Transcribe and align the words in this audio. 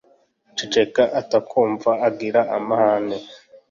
Ceceka 0.57 1.03
atakumva 1.21 1.91
agira 2.07 2.41
amahane 2.57 3.17